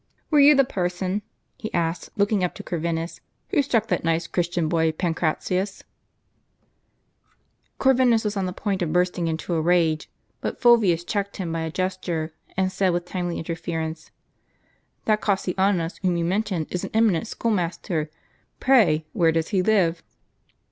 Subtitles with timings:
[0.31, 1.21] Were you the person,"
[1.59, 5.83] he asked, look ing up to Corvinus, "who struck that nice Cliristian boy Pancratius?"
[7.77, 10.09] Corvinus was on the point of bursting into a rage;
[10.39, 14.09] but Fulvius checked him by a gesture, and said, with timely interference:
[15.05, 18.09] "That Cassianus whom you mentioned is an eminent school master;
[18.59, 20.01] pray, where does he live?"